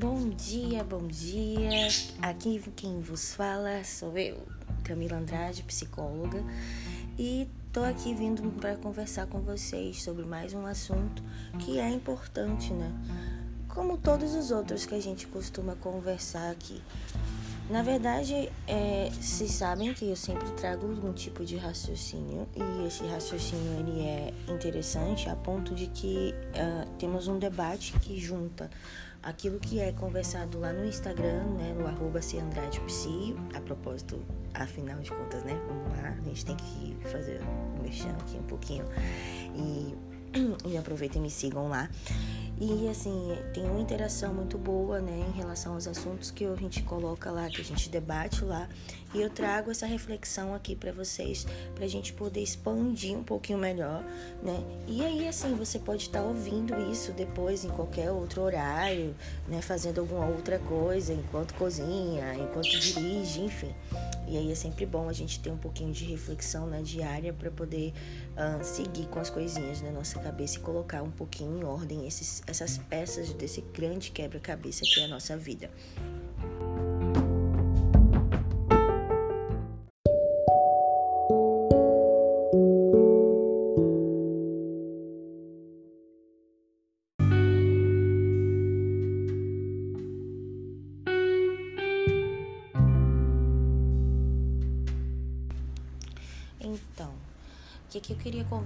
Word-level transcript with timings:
Bom 0.00 0.30
dia, 0.30 0.82
bom 0.82 1.06
dia. 1.06 1.86
Aqui 2.22 2.58
quem 2.74 3.02
vos 3.02 3.34
fala 3.34 3.84
sou 3.84 4.16
eu, 4.16 4.38
Camila 4.82 5.18
Andrade, 5.18 5.62
psicóloga, 5.62 6.42
e 7.18 7.46
tô 7.70 7.82
aqui 7.84 8.14
vindo 8.14 8.50
para 8.58 8.76
conversar 8.76 9.26
com 9.26 9.42
vocês 9.42 10.02
sobre 10.02 10.24
mais 10.24 10.54
um 10.54 10.64
assunto 10.64 11.22
que 11.58 11.78
é 11.78 11.90
importante, 11.90 12.72
né? 12.72 12.90
Como 13.68 13.98
todos 13.98 14.34
os 14.34 14.50
outros 14.50 14.86
que 14.86 14.94
a 14.94 15.02
gente 15.02 15.26
costuma 15.26 15.74
conversar 15.74 16.50
aqui. 16.50 16.80
Na 17.68 17.82
verdade, 17.82 18.50
é, 18.66 19.10
vocês 19.12 19.52
sabem 19.52 19.94
que 19.94 20.08
eu 20.08 20.16
sempre 20.16 20.50
trago 20.52 20.90
algum 20.90 21.12
tipo 21.12 21.44
de 21.44 21.56
raciocínio 21.56 22.48
e 22.56 22.86
esse 22.86 23.06
raciocínio 23.06 23.78
ele 23.78 24.00
é 24.00 24.34
interessante 24.48 25.28
a 25.28 25.36
ponto 25.36 25.72
de 25.72 25.86
que 25.86 26.34
uh, 26.48 26.90
temos 26.98 27.28
um 27.28 27.38
debate 27.38 27.92
que 28.00 28.18
junta 28.18 28.68
aquilo 29.22 29.58
que 29.58 29.80
é 29.80 29.92
conversado 29.92 30.58
lá 30.58 30.72
no 30.72 30.84
Instagram, 30.84 31.44
né, 31.58 31.74
no 31.78 31.86
arroba. 31.86 32.20
A 33.54 33.60
propósito, 33.60 34.20
afinal 34.54 34.98
de 35.00 35.10
contas, 35.10 35.42
né, 35.44 35.60
vamos 35.66 35.98
lá, 35.98 36.16
a 36.18 36.22
gente 36.22 36.44
tem 36.44 36.56
que 36.56 36.96
fazer, 37.08 37.40
mexendo 37.82 38.20
aqui 38.20 38.36
um 38.36 38.42
pouquinho 38.42 38.84
e, 39.54 39.94
e 40.66 40.76
aproveitem 40.76 41.20
e 41.20 41.24
me 41.24 41.30
sigam 41.30 41.68
lá. 41.68 41.88
E 42.62 42.90
assim, 42.90 43.34
tem 43.54 43.64
uma 43.64 43.80
interação 43.80 44.34
muito 44.34 44.58
boa, 44.58 45.00
né, 45.00 45.24
em 45.28 45.38
relação 45.38 45.72
aos 45.72 45.88
assuntos 45.88 46.30
que 46.30 46.44
a 46.44 46.54
gente 46.56 46.82
coloca 46.82 47.30
lá, 47.30 47.48
que 47.48 47.62
a 47.62 47.64
gente 47.64 47.88
debate 47.88 48.44
lá. 48.44 48.68
E 49.14 49.22
eu 49.22 49.30
trago 49.30 49.70
essa 49.70 49.86
reflexão 49.86 50.54
aqui 50.54 50.76
para 50.76 50.92
vocês, 50.92 51.46
pra 51.74 51.86
gente 51.86 52.12
poder 52.12 52.42
expandir 52.42 53.16
um 53.16 53.24
pouquinho 53.24 53.58
melhor, 53.58 54.04
né? 54.42 54.62
E 54.86 55.02
aí, 55.02 55.26
assim, 55.26 55.54
você 55.54 55.78
pode 55.78 56.02
estar 56.02 56.20
tá 56.20 56.24
ouvindo 56.26 56.78
isso 56.92 57.12
depois 57.12 57.64
em 57.64 57.70
qualquer 57.70 58.10
outro 58.10 58.42
horário, 58.42 59.16
né, 59.48 59.62
fazendo 59.62 60.00
alguma 60.00 60.26
outra 60.26 60.58
coisa, 60.58 61.14
enquanto 61.14 61.54
cozinha, 61.54 62.34
enquanto 62.34 62.68
dirige, 62.68 63.40
enfim. 63.40 63.74
E 64.30 64.36
aí 64.36 64.52
é 64.52 64.54
sempre 64.54 64.86
bom 64.86 65.08
a 65.08 65.12
gente 65.12 65.40
ter 65.40 65.50
um 65.50 65.56
pouquinho 65.56 65.92
de 65.92 66.04
reflexão 66.04 66.64
né, 66.68 66.82
diária 66.82 67.32
para 67.32 67.50
poder 67.50 67.92
uh, 68.36 68.62
seguir 68.62 69.08
com 69.08 69.18
as 69.18 69.28
coisinhas 69.28 69.82
na 69.82 69.90
nossa 69.90 70.20
cabeça 70.20 70.56
e 70.56 70.60
colocar 70.60 71.02
um 71.02 71.10
pouquinho 71.10 71.58
em 71.58 71.64
ordem 71.64 72.06
esses, 72.06 72.40
essas 72.46 72.78
peças 72.78 73.32
desse 73.32 73.60
grande 73.60 74.12
quebra-cabeça 74.12 74.82
que 74.84 75.00
é 75.00 75.06
a 75.06 75.08
nossa 75.08 75.36
vida. 75.36 75.68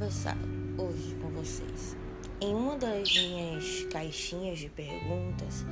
Conversar 0.04 0.36
hoje 0.76 1.14
com 1.14 1.30
vocês? 1.30 1.96
Em 2.38 2.54
uma 2.54 2.76
das 2.76 3.10
minhas 3.10 3.84
caixinhas 3.90 4.58
de 4.58 4.68
perguntas, 4.68 5.64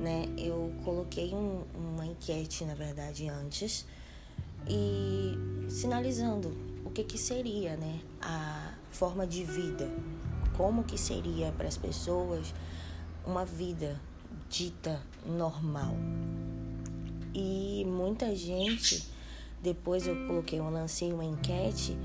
né, 0.00 0.24
eu 0.38 0.72
coloquei 0.82 1.34
um, 1.34 1.64
uma 1.74 2.06
enquete, 2.06 2.64
na 2.64 2.74
verdade, 2.74 3.28
antes, 3.28 3.84
e 4.66 5.34
sinalizando 5.68 6.56
o 6.82 6.90
que, 6.90 7.04
que 7.04 7.18
seria, 7.18 7.76
né, 7.76 8.00
a 8.22 8.72
forma 8.90 9.26
de 9.26 9.44
vida, 9.44 9.86
como 10.56 10.84
que 10.84 10.96
seria 10.96 11.52
para 11.52 11.68
as 11.68 11.76
pessoas 11.76 12.54
uma 13.26 13.44
vida 13.44 14.00
dita 14.48 15.02
normal. 15.26 15.94
E 17.34 17.84
muita 17.86 18.34
gente 18.34 19.12
depois 19.62 20.06
eu 20.06 20.26
coloquei, 20.26 20.58
eu 20.58 20.70
lancei 20.70 21.10
uma 21.10 21.24
enquete, 21.24 21.96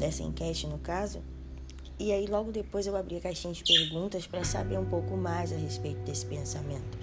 dessa 0.00 0.22
enquete 0.22 0.66
no 0.66 0.78
caso, 0.78 1.22
e 1.98 2.10
aí 2.10 2.26
logo 2.26 2.50
depois 2.50 2.86
eu 2.86 2.96
abri 2.96 3.18
a 3.18 3.20
caixinha 3.20 3.52
de 3.52 3.62
perguntas 3.62 4.26
para 4.26 4.42
saber 4.42 4.78
um 4.78 4.86
pouco 4.86 5.14
mais 5.16 5.52
a 5.52 5.56
respeito 5.56 6.00
desse 6.00 6.24
pensamento. 6.24 6.98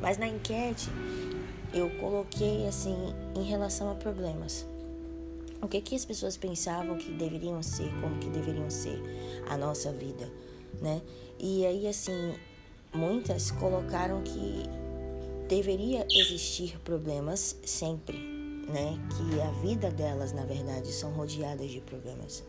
Mas 0.00 0.16
na 0.16 0.26
enquete 0.26 0.88
eu 1.74 1.90
coloquei 2.00 2.66
assim 2.66 2.96
em 3.36 3.42
relação 3.44 3.90
a 3.90 3.94
problemas. 3.94 4.66
O 5.60 5.68
que 5.68 5.80
que 5.80 5.94
as 5.94 6.04
pessoas 6.04 6.36
pensavam 6.36 6.96
que 6.96 7.12
deveriam 7.12 7.62
ser, 7.62 7.88
como 8.00 8.18
que 8.18 8.28
deveriam 8.30 8.68
ser 8.68 9.00
a 9.48 9.56
nossa 9.56 9.92
vida, 9.92 10.28
né? 10.80 11.02
E 11.38 11.66
aí 11.66 11.86
assim, 11.86 12.34
muitas 12.92 13.50
colocaram 13.50 14.22
que 14.22 14.62
deveria 15.48 16.06
existir 16.10 16.78
problemas 16.80 17.54
sempre, 17.64 18.31
né, 18.68 18.98
que 19.16 19.40
a 19.40 19.50
vida 19.62 19.90
delas, 19.90 20.32
na 20.32 20.44
verdade, 20.44 20.92
são 20.92 21.10
rodeadas 21.12 21.70
de 21.70 21.80
problemas. 21.80 22.44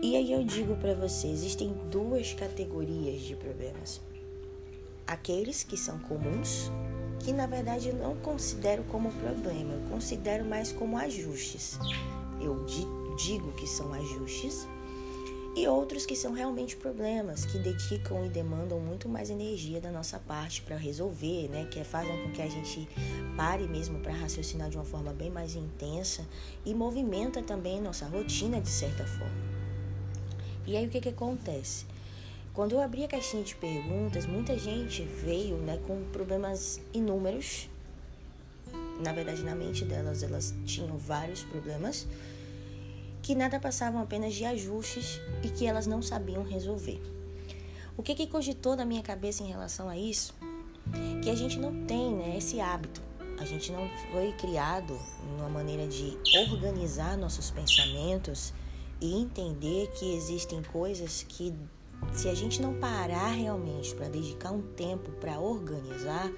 E 0.00 0.16
aí 0.16 0.32
eu 0.32 0.44
digo 0.44 0.76
para 0.76 0.94
você, 0.94 1.26
existem 1.28 1.72
duas 1.90 2.32
categorias 2.32 3.20
de 3.22 3.34
problemas. 3.34 4.00
Aqueles 5.06 5.64
que 5.64 5.76
são 5.76 5.98
comuns, 6.00 6.70
que 7.18 7.32
na 7.32 7.46
verdade 7.46 7.88
eu 7.88 7.94
não 7.94 8.16
considero 8.16 8.84
como 8.84 9.10
problema, 9.12 9.74
eu 9.74 9.90
considero 9.90 10.44
mais 10.44 10.70
como 10.70 10.96
ajustes. 10.96 11.78
Eu 12.40 12.64
digo 13.16 13.52
que 13.52 13.66
são 13.66 13.92
ajustes 13.92 14.68
e 15.58 15.66
outros 15.66 16.06
que 16.06 16.14
são 16.14 16.32
realmente 16.32 16.76
problemas, 16.76 17.44
que 17.44 17.58
dedicam 17.58 18.24
e 18.24 18.28
demandam 18.28 18.78
muito 18.78 19.08
mais 19.08 19.28
energia 19.28 19.80
da 19.80 19.90
nossa 19.90 20.16
parte 20.20 20.62
para 20.62 20.76
resolver, 20.76 21.48
né? 21.48 21.66
Que 21.68 21.82
fazem 21.82 22.16
com 22.22 22.30
que 22.30 22.40
a 22.40 22.48
gente 22.48 22.88
pare 23.36 23.66
mesmo 23.66 23.98
para 23.98 24.12
raciocinar 24.12 24.70
de 24.70 24.76
uma 24.76 24.84
forma 24.84 25.12
bem 25.12 25.30
mais 25.30 25.56
intensa 25.56 26.24
e 26.64 26.72
movimenta 26.72 27.42
também 27.42 27.80
nossa 27.80 28.06
rotina 28.06 28.60
de 28.60 28.68
certa 28.68 29.04
forma. 29.04 29.58
E 30.64 30.76
aí 30.76 30.86
o 30.86 30.90
que, 30.90 31.00
que 31.00 31.08
acontece? 31.08 31.86
Quando 32.54 32.72
eu 32.72 32.80
abri 32.80 33.02
a 33.02 33.08
caixinha 33.08 33.42
de 33.42 33.56
perguntas, 33.56 34.26
muita 34.26 34.56
gente 34.56 35.02
veio 35.02 35.56
né, 35.56 35.80
com 35.88 36.04
problemas 36.12 36.80
inúmeros. 36.92 37.68
Na 39.00 39.12
verdade, 39.12 39.42
na 39.42 39.56
mente 39.56 39.84
delas, 39.84 40.22
elas 40.22 40.54
tinham 40.64 40.96
vários 40.96 41.42
problemas 41.42 42.06
que 43.22 43.34
nada 43.34 43.60
passavam 43.60 44.00
apenas 44.00 44.34
de 44.34 44.44
ajustes 44.44 45.20
e 45.42 45.48
que 45.48 45.66
elas 45.66 45.86
não 45.86 46.00
sabiam 46.00 46.42
resolver. 46.42 47.00
O 47.96 48.02
que, 48.02 48.14
que 48.14 48.26
cogitou 48.26 48.76
na 48.76 48.84
minha 48.84 49.02
cabeça 49.02 49.42
em 49.42 49.48
relação 49.48 49.88
a 49.88 49.96
isso? 49.96 50.34
Que 51.22 51.30
a 51.30 51.34
gente 51.34 51.58
não 51.58 51.84
tem 51.84 52.14
né, 52.14 52.38
esse 52.38 52.60
hábito, 52.60 53.02
a 53.38 53.44
gente 53.44 53.70
não 53.72 53.88
foi 54.10 54.32
criado 54.32 54.98
numa 55.36 55.48
maneira 55.48 55.86
de 55.86 56.16
organizar 56.38 57.16
nossos 57.16 57.50
pensamentos 57.50 58.52
e 59.00 59.14
entender 59.14 59.90
que 59.92 60.14
existem 60.14 60.62
coisas 60.62 61.24
que, 61.28 61.54
se 62.12 62.28
a 62.28 62.34
gente 62.34 62.60
não 62.60 62.74
parar 62.74 63.28
realmente 63.28 63.94
para 63.94 64.08
dedicar 64.08 64.52
um 64.52 64.62
tempo 64.62 65.10
para 65.12 65.38
organizar, 65.38 66.30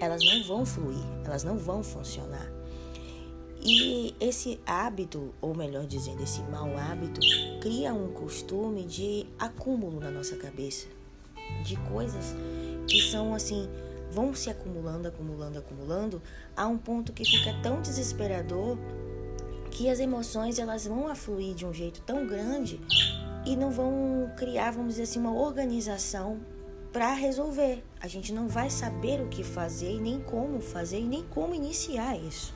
elas 0.00 0.22
não 0.24 0.44
vão 0.44 0.66
fluir, 0.66 1.04
elas 1.24 1.44
não 1.44 1.56
vão 1.56 1.82
funcionar. 1.82 2.55
E 3.68 4.14
esse 4.20 4.60
hábito, 4.64 5.34
ou 5.40 5.52
melhor 5.52 5.86
dizendo, 5.86 6.22
esse 6.22 6.40
mau 6.42 6.78
hábito, 6.78 7.20
cria 7.60 7.92
um 7.92 8.12
costume 8.12 8.84
de 8.84 9.26
acúmulo 9.36 9.98
na 9.98 10.08
nossa 10.08 10.36
cabeça, 10.36 10.86
de 11.64 11.74
coisas 11.90 12.32
que 12.86 13.00
são 13.10 13.34
assim, 13.34 13.68
vão 14.12 14.32
se 14.36 14.48
acumulando, 14.50 15.08
acumulando, 15.08 15.58
acumulando, 15.58 16.22
a 16.56 16.68
um 16.68 16.78
ponto 16.78 17.12
que 17.12 17.24
fica 17.24 17.60
tão 17.60 17.82
desesperador 17.82 18.78
que 19.72 19.90
as 19.90 19.98
emoções 19.98 20.60
elas 20.60 20.86
vão 20.86 21.08
afluir 21.08 21.52
de 21.52 21.66
um 21.66 21.74
jeito 21.74 22.00
tão 22.02 22.24
grande 22.24 22.80
e 23.44 23.56
não 23.56 23.72
vão 23.72 24.30
criar, 24.36 24.70
vamos 24.70 24.90
dizer 24.90 25.02
assim, 25.02 25.18
uma 25.18 25.34
organização 25.34 26.38
para 26.92 27.12
resolver. 27.14 27.82
A 28.00 28.06
gente 28.06 28.32
não 28.32 28.46
vai 28.46 28.70
saber 28.70 29.20
o 29.20 29.26
que 29.26 29.42
fazer 29.42 29.90
e 29.90 29.98
nem 29.98 30.20
como 30.20 30.60
fazer 30.60 31.00
e 31.00 31.04
nem 31.04 31.24
como 31.24 31.52
iniciar 31.52 32.16
isso. 32.16 32.54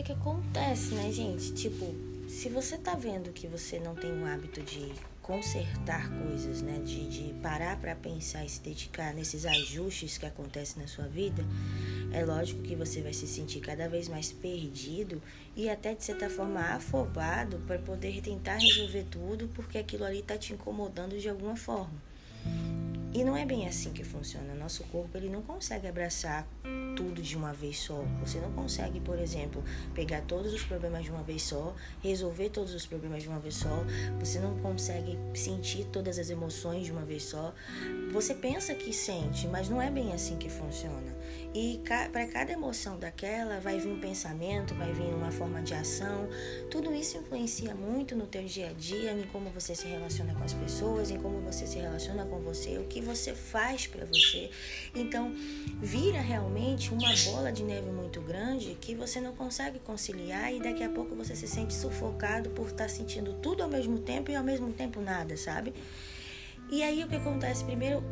O 0.00 0.04
que 0.04 0.12
acontece, 0.12 0.94
né, 0.94 1.12
gente? 1.12 1.52
Tipo, 1.52 1.84
se 2.26 2.48
você 2.48 2.78
tá 2.78 2.94
vendo 2.94 3.30
que 3.30 3.46
você 3.46 3.78
não 3.78 3.94
tem 3.94 4.10
o 4.10 4.26
hábito 4.26 4.62
de 4.62 4.90
consertar 5.20 6.10
coisas, 6.24 6.62
né, 6.62 6.80
de, 6.84 7.08
de 7.08 7.34
parar 7.34 7.78
para 7.78 7.94
pensar 7.94 8.44
e 8.44 8.48
se 8.48 8.60
dedicar 8.60 9.14
nesses 9.14 9.44
ajustes 9.44 10.16
que 10.16 10.26
acontecem 10.26 10.80
na 10.82 10.88
sua 10.88 11.06
vida, 11.06 11.44
É 12.14 12.24
lógico 12.26 12.60
que 12.62 12.76
você 12.76 13.00
vai 13.00 13.14
se 13.14 13.26
sentir 13.26 13.60
cada 13.60 13.88
vez 13.88 14.06
mais 14.06 14.30
perdido 14.30 15.22
e 15.56 15.70
até 15.70 15.94
de 15.94 16.04
certa 16.04 16.28
forma 16.28 16.60
afobado 16.60 17.58
para 17.66 17.78
poder 17.78 18.20
tentar 18.20 18.56
resolver 18.56 19.04
tudo 19.10 19.48
porque 19.54 19.78
aquilo 19.78 20.04
ali 20.04 20.18
está 20.18 20.36
te 20.36 20.52
incomodando 20.52 21.18
de 21.18 21.28
alguma 21.28 21.56
forma. 21.56 22.11
E 23.14 23.22
não 23.24 23.36
é 23.36 23.44
bem 23.44 23.68
assim 23.68 23.92
que 23.92 24.02
funciona. 24.02 24.54
Nosso 24.54 24.84
corpo 24.84 25.18
ele 25.18 25.28
não 25.28 25.42
consegue 25.42 25.86
abraçar 25.86 26.48
tudo 26.96 27.20
de 27.20 27.36
uma 27.36 27.52
vez 27.52 27.78
só. 27.78 28.02
Você 28.20 28.38
não 28.38 28.50
consegue, 28.52 29.00
por 29.00 29.18
exemplo, 29.18 29.62
pegar 29.94 30.22
todos 30.22 30.52
os 30.54 30.62
problemas 30.62 31.04
de 31.04 31.10
uma 31.10 31.22
vez 31.22 31.42
só, 31.42 31.74
resolver 32.02 32.48
todos 32.48 32.72
os 32.72 32.86
problemas 32.86 33.22
de 33.22 33.28
uma 33.28 33.38
vez 33.38 33.56
só. 33.56 33.84
Você 34.18 34.38
não 34.38 34.58
consegue 34.60 35.18
sentir 35.34 35.84
todas 35.92 36.18
as 36.18 36.30
emoções 36.30 36.86
de 36.86 36.92
uma 36.92 37.04
vez 37.04 37.24
só. 37.24 37.54
Você 38.12 38.34
pensa 38.34 38.74
que 38.74 38.94
sente, 38.94 39.46
mas 39.46 39.68
não 39.68 39.80
é 39.80 39.90
bem 39.90 40.12
assim 40.14 40.38
que 40.38 40.48
funciona. 40.48 41.12
E 41.54 41.80
para 42.10 42.26
cada 42.28 42.52
emoção 42.52 42.98
daquela 42.98 43.60
vai 43.60 43.78
vir 43.78 43.90
um 43.90 44.00
pensamento, 44.00 44.74
vai 44.74 44.92
vir 44.92 45.14
uma 45.14 45.30
forma 45.30 45.60
de 45.62 45.74
ação. 45.74 46.28
Tudo 46.70 46.94
isso 46.94 47.18
influencia 47.18 47.74
muito 47.74 48.16
no 48.16 48.26
teu 48.26 48.44
dia 48.44 48.70
a 48.70 48.72
dia, 48.72 49.12
em 49.12 49.24
como 49.24 49.50
você 49.50 49.74
se 49.74 49.86
relaciona 49.86 50.34
com 50.34 50.44
as 50.44 50.54
pessoas, 50.54 51.10
em 51.10 51.18
como 51.18 51.40
você 51.40 51.66
se 51.66 51.78
relaciona 51.78 52.24
com 52.24 52.40
você, 52.40 52.78
o 52.78 52.84
que 52.84 53.00
você 53.00 53.34
faz 53.34 53.86
para 53.86 54.06
você. 54.06 54.50
Então, 54.94 55.34
vira 55.80 56.20
realmente 56.20 56.92
uma 56.92 57.14
bola 57.24 57.52
de 57.52 57.62
neve 57.62 57.90
muito 57.90 58.20
grande 58.20 58.76
que 58.80 58.94
você 58.94 59.20
não 59.20 59.34
consegue 59.34 59.78
conciliar 59.78 60.52
e 60.54 60.60
daqui 60.60 60.82
a 60.82 60.88
pouco 60.88 61.14
você 61.14 61.36
se 61.36 61.46
sente 61.46 61.74
sufocado 61.74 62.50
por 62.50 62.66
estar 62.66 62.84
tá 62.84 62.88
sentindo 62.88 63.34
tudo 63.34 63.62
ao 63.62 63.68
mesmo 63.68 63.98
tempo 63.98 64.30
e 64.30 64.34
ao 64.34 64.44
mesmo 64.44 64.72
tempo 64.72 65.00
nada, 65.00 65.36
sabe? 65.36 65.74
E 66.70 66.82
aí 66.82 67.04
o 67.04 67.08
que 67.08 67.16
acontece? 67.16 67.64
Primeiro, 67.64 68.02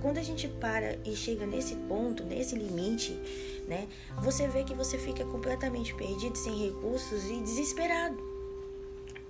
quando 0.00 0.18
a 0.18 0.22
gente 0.22 0.48
para 0.48 0.98
e 1.04 1.14
chega 1.14 1.46
nesse 1.46 1.74
ponto, 1.76 2.24
nesse 2.24 2.56
limite, 2.56 3.12
né, 3.68 3.86
você 4.22 4.48
vê 4.48 4.64
que 4.64 4.74
você 4.74 4.98
fica 4.98 5.24
completamente 5.24 5.94
perdido, 5.94 6.36
sem 6.36 6.66
recursos 6.66 7.24
e 7.30 7.40
desesperado. 7.40 8.16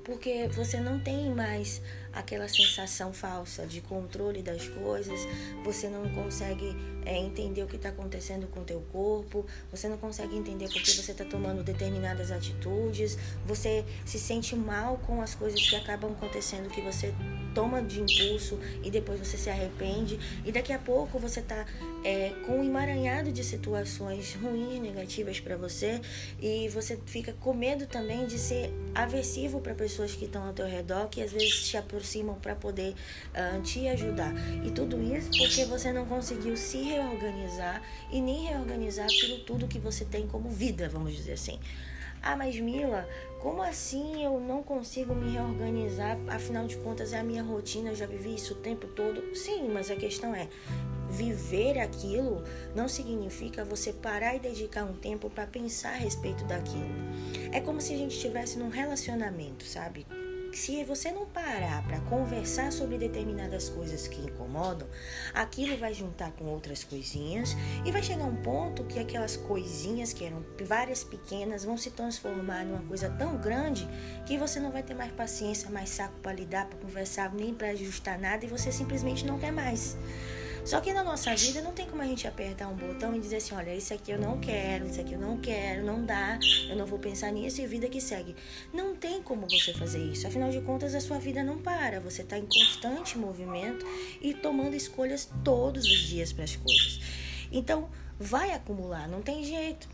Porque 0.04 0.48
você 0.48 0.80
não 0.80 0.98
tem 0.98 1.30
mais 1.34 1.82
aquela 2.12 2.48
sensação 2.48 3.12
falsa 3.12 3.66
de 3.66 3.80
controle 3.80 4.42
das 4.42 4.68
coisas, 4.68 5.20
você 5.64 5.88
não 5.88 6.08
consegue 6.10 6.76
é, 7.04 7.16
entender 7.16 7.62
o 7.62 7.66
que 7.66 7.76
está 7.76 7.90
acontecendo 7.90 8.46
com 8.48 8.60
o 8.60 8.64
teu 8.64 8.80
corpo, 8.92 9.46
você 9.70 9.88
não 9.88 9.96
consegue 9.96 10.36
entender 10.36 10.66
por 10.66 10.82
que 10.82 10.90
você 10.90 11.12
está 11.12 11.24
tomando 11.24 11.62
determinadas 11.62 12.30
atitudes, 12.30 13.16
você 13.46 13.84
se 14.04 14.18
sente 14.18 14.54
mal 14.56 14.98
com 15.06 15.20
as 15.22 15.34
coisas 15.34 15.60
que 15.60 15.76
acabam 15.76 16.12
acontecendo 16.12 16.68
que 16.70 16.80
você 16.80 17.14
toma 17.54 17.82
de 17.82 18.00
impulso 18.00 18.58
e 18.82 18.90
depois 18.90 19.18
você 19.18 19.36
se 19.36 19.50
arrepende. 19.50 20.18
E 20.44 20.52
daqui 20.52 20.72
a 20.72 20.78
pouco 20.78 21.18
você 21.18 21.40
está 21.40 21.66
é, 22.04 22.30
com 22.46 22.60
um 22.60 22.64
emaranhado 22.64 23.32
de 23.32 23.42
situações 23.42 24.34
ruins, 24.34 24.80
negativas 24.80 25.40
para 25.40 25.56
você. 25.56 26.00
E 26.40 26.68
você 26.68 26.98
fica 27.06 27.32
com 27.40 27.52
medo 27.52 27.86
também 27.86 28.26
de 28.26 28.38
ser 28.38 28.72
aversivo 28.94 29.60
para 29.60 29.74
pessoas 29.74 30.14
que 30.14 30.26
estão 30.26 30.46
ao 30.46 30.52
teu 30.52 30.66
redor 30.66 31.08
que 31.08 31.20
às 31.22 31.32
vezes 31.32 31.68
te 31.68 31.76
aproximam 31.76 31.99
para 32.40 32.54
poder 32.54 32.94
uh, 33.34 33.60
te 33.62 33.88
ajudar 33.88 34.32
e 34.64 34.70
tudo 34.70 35.00
isso 35.02 35.30
porque 35.38 35.64
você 35.64 35.92
não 35.92 36.06
conseguiu 36.06 36.56
se 36.56 36.82
reorganizar 36.82 37.82
e 38.10 38.20
nem 38.20 38.46
reorganizar 38.46 39.06
aquilo 39.06 39.38
tudo 39.40 39.68
que 39.68 39.78
você 39.78 40.04
tem 40.04 40.26
como 40.26 40.48
vida, 40.48 40.88
vamos 40.88 41.14
dizer 41.14 41.32
assim. 41.32 41.58
Ah, 42.22 42.36
mas 42.36 42.58
Mila, 42.60 43.08
como 43.40 43.62
assim 43.62 44.22
eu 44.22 44.38
não 44.38 44.62
consigo 44.62 45.14
me 45.14 45.30
reorganizar? 45.30 46.18
Afinal 46.28 46.66
de 46.66 46.76
contas, 46.76 47.14
é 47.14 47.18
a 47.18 47.24
minha 47.24 47.42
rotina, 47.42 47.90
eu 47.90 47.96
já 47.96 48.06
vivi 48.06 48.34
isso 48.34 48.52
o 48.52 48.56
tempo 48.56 48.86
todo. 48.88 49.34
Sim, 49.34 49.70
mas 49.72 49.90
a 49.90 49.96
questão 49.96 50.34
é: 50.34 50.46
viver 51.08 51.78
aquilo 51.78 52.44
não 52.74 52.88
significa 52.88 53.64
você 53.64 53.92
parar 53.92 54.36
e 54.36 54.38
dedicar 54.38 54.84
um 54.84 54.94
tempo 54.94 55.30
para 55.30 55.46
pensar 55.46 55.92
a 55.92 55.96
respeito 55.96 56.44
daquilo. 56.44 56.90
É 57.52 57.60
como 57.60 57.80
se 57.80 57.94
a 57.94 57.96
gente 57.96 58.14
estivesse 58.14 58.58
num 58.58 58.68
relacionamento, 58.68 59.64
sabe? 59.64 60.06
Se 60.58 60.82
você 60.84 61.10
não 61.12 61.26
parar 61.26 61.82
para 61.86 62.00
conversar 62.00 62.72
sobre 62.72 62.98
determinadas 62.98 63.68
coisas 63.68 64.08
que 64.08 64.20
incomodam, 64.20 64.88
aquilo 65.32 65.76
vai 65.76 65.94
juntar 65.94 66.32
com 66.32 66.44
outras 66.46 66.84
coisinhas 66.84 67.56
e 67.84 67.90
vai 67.92 68.02
chegar 68.02 68.24
um 68.24 68.36
ponto 68.36 68.84
que 68.84 68.98
aquelas 68.98 69.36
coisinhas 69.36 70.12
que 70.12 70.24
eram 70.24 70.44
várias 70.64 71.04
pequenas 71.04 71.64
vão 71.64 71.76
se 71.76 71.90
transformar 71.90 72.64
numa 72.64 72.82
coisa 72.82 73.08
tão 73.10 73.36
grande 73.36 73.88
que 74.26 74.38
você 74.38 74.60
não 74.60 74.70
vai 74.70 74.82
ter 74.82 74.94
mais 74.94 75.12
paciência, 75.12 75.70
mais 75.70 75.90
saco 75.90 76.18
para 76.20 76.32
lidar, 76.32 76.66
para 76.66 76.78
conversar, 76.78 77.32
nem 77.34 77.54
para 77.54 77.68
ajustar 77.70 78.18
nada 78.18 78.44
e 78.44 78.48
você 78.48 78.72
simplesmente 78.72 79.24
não 79.26 79.38
quer 79.38 79.52
mais. 79.52 79.96
Só 80.64 80.80
que 80.80 80.92
na 80.92 81.02
nossa 81.02 81.34
vida 81.34 81.62
não 81.62 81.72
tem 81.72 81.86
como 81.86 82.02
a 82.02 82.06
gente 82.06 82.26
apertar 82.28 82.68
um 82.68 82.76
botão 82.76 83.14
e 83.14 83.20
dizer 83.20 83.36
assim: 83.36 83.54
olha, 83.54 83.74
isso 83.74 83.94
aqui 83.94 84.10
eu 84.10 84.18
não 84.18 84.38
quero, 84.38 84.86
isso 84.86 85.00
aqui 85.00 85.14
eu 85.14 85.18
não 85.18 85.38
quero, 85.38 85.84
não 85.84 86.04
dá, 86.04 86.38
eu 86.68 86.76
não 86.76 86.86
vou 86.86 86.98
pensar 86.98 87.32
nisso 87.32 87.60
e 87.60 87.66
vida 87.66 87.88
que 87.88 88.00
segue. 88.00 88.36
Não 88.72 88.94
tem 88.94 89.22
como 89.22 89.48
você 89.48 89.72
fazer 89.72 89.98
isso. 89.98 90.26
Afinal 90.26 90.50
de 90.50 90.60
contas, 90.60 90.94
a 90.94 91.00
sua 91.00 91.18
vida 91.18 91.42
não 91.42 91.58
para. 91.58 92.00
Você 92.00 92.22
está 92.22 92.38
em 92.38 92.46
constante 92.46 93.16
movimento 93.16 93.84
e 94.20 94.34
tomando 94.34 94.74
escolhas 94.74 95.30
todos 95.42 95.84
os 95.84 95.98
dias 95.98 96.32
para 96.32 96.44
as 96.44 96.56
coisas. 96.56 97.00
Então, 97.50 97.88
vai 98.18 98.52
acumular, 98.52 99.08
não 99.08 99.22
tem 99.22 99.42
jeito. 99.42 99.88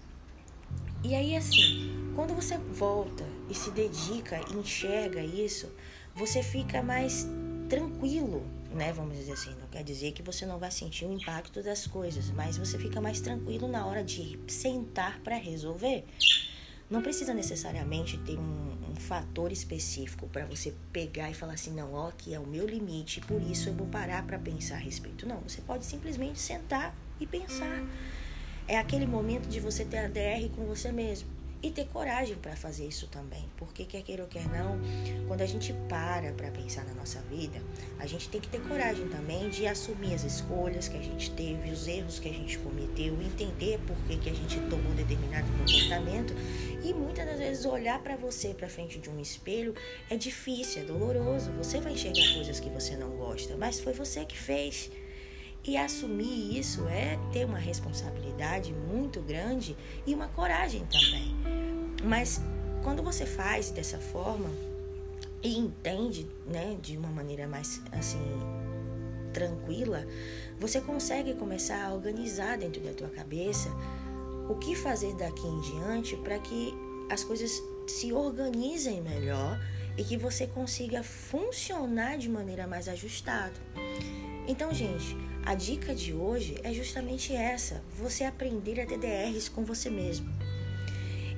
E 1.04 1.14
aí, 1.14 1.36
assim, 1.36 2.12
quando 2.16 2.34
você 2.34 2.58
volta 2.58 3.24
e 3.48 3.54
se 3.54 3.70
dedica, 3.70 4.40
enxerga 4.52 5.22
isso, 5.22 5.72
você 6.14 6.42
fica 6.42 6.82
mais 6.82 7.26
tranquilo 7.68 8.55
né? 8.70 8.92
Vamos 8.92 9.16
dizer 9.16 9.32
assim, 9.32 9.54
não 9.60 9.66
quer 9.68 9.82
dizer 9.82 10.12
que 10.12 10.22
você 10.22 10.46
não 10.46 10.58
vai 10.58 10.70
sentir 10.70 11.04
o 11.04 11.12
impacto 11.12 11.62
das 11.62 11.86
coisas, 11.86 12.30
mas 12.30 12.56
você 12.56 12.78
fica 12.78 13.00
mais 13.00 13.20
tranquilo 13.20 13.68
na 13.68 13.86
hora 13.86 14.02
de 14.02 14.38
sentar 14.48 15.20
para 15.20 15.36
resolver. 15.36 16.04
Não 16.88 17.02
precisa 17.02 17.34
necessariamente 17.34 18.16
ter 18.18 18.38
um, 18.38 18.76
um 18.90 18.94
fator 18.94 19.50
específico 19.50 20.28
para 20.28 20.46
você 20.46 20.72
pegar 20.92 21.30
e 21.30 21.34
falar 21.34 21.54
assim, 21.54 21.72
não, 21.72 21.92
ó, 21.94 22.08
aqui 22.08 22.32
é 22.32 22.38
o 22.38 22.46
meu 22.46 22.66
limite, 22.66 23.20
por 23.22 23.42
isso 23.42 23.68
eu 23.68 23.74
vou 23.74 23.88
parar 23.88 24.24
para 24.24 24.38
pensar 24.38 24.76
a 24.76 24.78
respeito. 24.78 25.26
Não, 25.26 25.40
você 25.40 25.60
pode 25.60 25.84
simplesmente 25.84 26.38
sentar 26.38 26.94
e 27.20 27.26
pensar. 27.26 27.84
É 28.68 28.78
aquele 28.78 29.06
momento 29.06 29.48
de 29.48 29.58
você 29.58 29.84
ter 29.84 29.98
a 29.98 30.08
DR 30.08 30.48
com 30.54 30.64
você 30.64 30.92
mesmo 30.92 31.35
e 31.66 31.70
ter 31.72 31.86
coragem 31.86 32.36
para 32.36 32.54
fazer 32.54 32.86
isso 32.86 33.08
também, 33.08 33.44
porque 33.56 33.84
quer 33.84 34.02
queira 34.02 34.22
ou 34.22 34.28
quer 34.28 34.46
não, 34.48 34.78
quando 35.26 35.40
a 35.40 35.46
gente 35.46 35.72
para 35.88 36.32
para 36.32 36.48
pensar 36.52 36.84
na 36.84 36.94
nossa 36.94 37.20
vida, 37.22 37.60
a 37.98 38.06
gente 38.06 38.28
tem 38.28 38.40
que 38.40 38.46
ter 38.46 38.60
coragem 38.60 39.08
também 39.08 39.48
de 39.48 39.66
assumir 39.66 40.14
as 40.14 40.22
escolhas 40.22 40.86
que 40.86 40.96
a 40.96 41.02
gente 41.02 41.30
teve, 41.32 41.70
os 41.70 41.88
erros 41.88 42.20
que 42.20 42.28
a 42.28 42.32
gente 42.32 42.56
cometeu, 42.58 43.20
entender 43.20 43.80
por 43.84 43.96
que, 44.06 44.16
que 44.16 44.30
a 44.30 44.35
gente 44.35 44.61
tomou 44.70 44.92
determinado 44.94 45.46
comportamento 45.58 46.32
e 46.85 46.94
muitas 46.94 47.26
das 47.26 47.38
vezes 47.38 47.64
olhar 47.64 48.00
para 48.00 48.14
você 48.14 48.54
para 48.54 48.68
frente 48.68 49.00
de 49.00 49.11
um 49.11 49.18
espelho 49.18 49.75
é 50.08 50.16
difícil, 50.16 50.82
é 50.82 50.85
doloroso, 50.85 51.50
você 51.50 51.80
vai 51.80 51.94
enxergar 51.94 52.32
coisas 52.35 52.61
que 52.61 52.70
você 52.70 52.96
não 52.96 53.11
gosta, 53.16 53.56
mas 53.56 53.80
foi 53.80 53.92
você 53.92 54.25
que 54.25 54.38
fez. 54.38 54.88
E 55.66 55.76
assumir 55.76 56.56
isso 56.56 56.87
é 56.87 57.18
ter 57.32 57.44
uma 57.44 57.58
responsabilidade 57.58 58.73
muito 58.73 59.20
grande 59.20 59.76
e 60.06 60.14
uma 60.14 60.28
coragem 60.28 60.87
também. 60.87 61.55
Mas 62.06 62.40
quando 62.84 63.02
você 63.02 63.26
faz 63.26 63.70
dessa 63.70 63.98
forma 63.98 64.48
e 65.42 65.58
entende, 65.58 66.26
né, 66.46 66.78
de 66.80 66.96
uma 66.96 67.08
maneira 67.08 67.48
mais 67.48 67.80
assim 67.90 68.22
tranquila, 69.32 70.06
você 70.58 70.80
consegue 70.80 71.34
começar 71.34 71.84
a 71.84 71.92
organizar 71.92 72.56
dentro 72.56 72.80
da 72.80 72.92
tua 72.92 73.08
cabeça 73.08 73.68
o 74.48 74.54
que 74.54 74.76
fazer 74.76 75.14
daqui 75.16 75.46
em 75.46 75.60
diante 75.60 76.16
para 76.18 76.38
que 76.38 76.72
as 77.10 77.25
coisas 77.25 77.50
se 77.88 78.12
organizem 78.12 79.02
melhor 79.02 79.60
e 79.98 80.04
que 80.04 80.16
você 80.16 80.46
consiga 80.46 81.02
funcionar 81.02 82.18
de 82.18 82.28
maneira 82.28 82.68
mais 82.68 82.88
ajustada. 82.88 83.54
Então, 84.46 84.72
gente, 84.72 85.16
a 85.44 85.54
dica 85.54 85.92
de 85.92 86.14
hoje 86.14 86.56
é 86.62 86.72
justamente 86.72 87.34
essa: 87.34 87.82
você 87.98 88.25
aprender 88.25 88.80
a 88.80 88.86
ter 88.86 88.98
DRs 88.98 89.48
com 89.48 89.64
você 89.64 89.90
mesmo. 89.90 90.32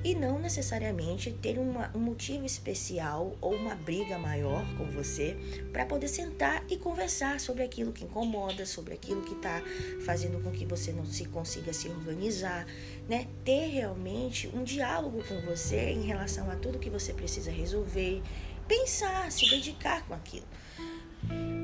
E 0.03 0.15
não 0.15 0.39
necessariamente 0.39 1.31
ter 1.31 1.59
uma, 1.59 1.91
um 1.93 1.99
motivo 1.99 2.45
especial 2.45 3.35
ou 3.41 3.53
uma 3.53 3.75
briga 3.75 4.17
maior 4.17 4.65
com 4.77 4.85
você 4.85 5.35
para 5.73 5.85
poder 5.85 6.07
sentar 6.07 6.63
e 6.69 6.77
conversar 6.77 7.39
sobre 7.39 7.63
aquilo 7.63 7.91
que 7.91 8.05
incomoda, 8.05 8.65
sobre 8.65 8.93
aquilo 8.93 9.21
que 9.23 9.33
está 9.33 9.61
fazendo 10.05 10.41
com 10.41 10.51
que 10.51 10.65
você 10.65 10.93
não 10.93 11.05
se 11.05 11.25
consiga 11.25 11.73
se 11.73 11.89
organizar, 11.89 12.65
né? 13.09 13.27
Ter 13.43 13.67
realmente 13.67 14.49
um 14.53 14.63
diálogo 14.63 15.21
com 15.27 15.41
você 15.41 15.91
em 15.91 16.03
relação 16.03 16.49
a 16.49 16.55
tudo 16.55 16.79
que 16.79 16.89
você 16.89 17.13
precisa 17.13 17.51
resolver, 17.51 18.21
pensar, 18.67 19.29
se 19.31 19.49
dedicar 19.49 20.05
com 20.07 20.13
aquilo 20.13 20.47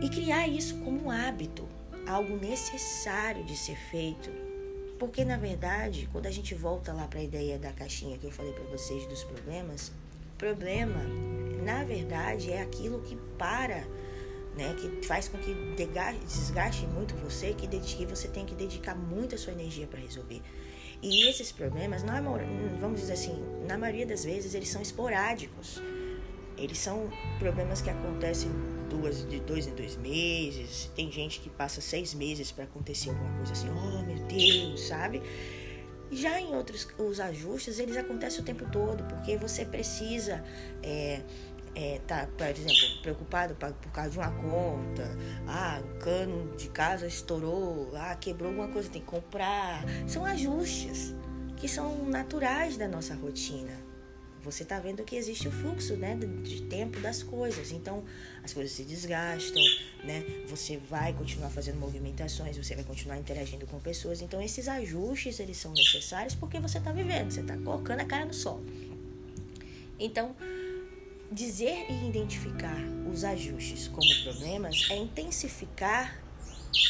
e 0.04 0.10
criar 0.10 0.48
isso 0.48 0.78
como 0.80 1.06
um 1.06 1.10
hábito 1.10 1.66
algo 2.08 2.38
necessário 2.38 3.44
de 3.44 3.56
ser 3.56 3.76
feito. 3.76 4.45
Porque 5.00 5.26
na 5.26 5.38
verdade, 5.38 6.08
quando 6.12 6.26
a 6.28 6.32
gente 6.32 6.56
volta 6.56 6.94
lá 6.94 7.08
para 7.08 7.20
a 7.20 7.24
ideia 7.24 7.60
da 7.60 7.72
caixinha 7.72 8.18
que 8.18 8.26
eu 8.26 8.32
falei 8.32 8.54
para 8.54 8.64
vocês 8.66 9.06
dos 9.08 9.24
problemas, 9.24 9.92
problema, 10.38 11.02
na 11.64 11.84
verdade, 11.84 12.52
é 12.52 12.62
aquilo 12.62 13.02
que 13.02 13.16
para, 13.38 13.86
né, 14.56 14.76
que 14.80 15.06
faz 15.06 15.28
com 15.28 15.38
que 15.38 15.54
desgaste 15.76 16.86
muito 16.88 17.16
você, 17.16 17.54
que, 17.54 18.06
você 18.06 18.28
tem 18.28 18.46
que 18.46 18.56
dedicar 18.56 18.96
muita 18.96 19.38
sua 19.38 19.54
energia 19.54 19.88
para 19.88 20.00
resolver. 20.00 20.42
E 21.02 21.28
esses 21.28 21.52
problemas, 21.52 22.04
vamos 22.80 23.02
dizer 23.02 23.14
assim, 23.14 23.36
na 23.68 23.78
maioria 23.78 24.06
das 24.06 24.24
vezes 24.24 24.56
eles 24.56 24.70
são 24.70 24.82
esporádicos. 24.82 25.82
Eles 26.58 26.78
são 26.78 27.10
problemas 27.38 27.82
que 27.82 27.90
acontecem 27.90 28.50
duas, 28.96 29.28
de 29.28 29.40
dois 29.40 29.68
em 29.68 29.76
dois 29.76 29.98
meses. 29.98 30.92
Tem 30.96 31.12
gente 31.12 31.40
que 31.40 31.50
passa 31.50 31.82
seis 31.82 32.14
meses 32.14 32.52
para 32.52 32.64
acontecer 32.64 33.10
alguma 33.10 33.32
coisa 33.38 33.54
assim, 33.54 33.68
oh 33.70 34.04
meu 34.04 34.18
Deus, 34.26 34.88
sabe? 34.88 35.22
Já 36.12 36.40
em 36.40 36.56
outros, 36.56 36.88
os 36.98 37.20
ajustes, 37.20 37.80
eles 37.80 37.98
acontecem 37.98 38.42
o 38.42 38.44
tempo 38.44 38.70
todo, 38.72 39.04
porque 39.06 39.38
você 39.38 39.66
precisa 39.66 40.44
é, 40.84 41.22
é, 41.74 42.00
tá, 42.08 42.28
por 42.38 42.48
exemplo, 42.48 43.02
preocupado 43.02 43.56
por 43.56 43.92
causa 43.92 44.12
de 44.12 44.18
uma 44.18 44.32
conta, 44.32 45.18
ah, 45.48 45.82
o 45.84 46.00
cano 46.00 46.56
de 46.56 46.70
casa 46.70 47.06
estourou, 47.06 47.92
ah, 47.96 48.16
quebrou 48.16 48.50
alguma 48.50 48.70
coisa, 48.70 48.90
tem 48.90 49.02
que 49.02 49.08
comprar. 49.08 49.84
São 50.08 50.24
ajustes 50.26 51.14
que 51.58 51.68
são 51.68 52.06
naturais 52.06 52.78
da 52.78 52.88
nossa 52.88 53.16
rotina 53.16 53.85
você 54.46 54.62
está 54.62 54.80
vendo 54.80 55.04
que 55.04 55.16
existe 55.16 55.48
o 55.48 55.52
fluxo 55.52 55.96
né, 55.98 56.16
de 56.44 56.62
tempo 56.62 57.00
das 57.00 57.24
coisas. 57.24 57.72
Então, 57.72 58.04
as 58.44 58.54
coisas 58.54 58.72
se 58.72 58.84
desgastam, 58.84 59.62
né? 60.04 60.24
Você 60.48 60.78
vai 60.78 61.12
continuar 61.14 61.50
fazendo 61.50 61.80
movimentações, 61.80 62.56
você 62.56 62.76
vai 62.76 62.84
continuar 62.84 63.18
interagindo 63.18 63.66
com 63.66 63.80
pessoas. 63.80 64.22
Então, 64.22 64.40
esses 64.40 64.68
ajustes, 64.68 65.40
eles 65.40 65.58
são 65.58 65.74
necessários 65.74 66.36
porque 66.36 66.60
você 66.60 66.78
está 66.78 66.92
vivendo, 66.92 67.32
você 67.32 67.42
está 67.42 67.58
colocando 67.58 68.02
a 68.02 68.06
cara 68.06 68.26
no 68.26 68.34
sol. 68.34 68.62
Então, 70.00 70.36
dizer 71.32 71.88
e 71.90 72.08
identificar 72.08 72.78
os 73.12 73.24
ajustes 73.24 73.88
como 73.88 74.08
problemas 74.24 74.88
é 74.92 74.96
intensificar 74.96 76.22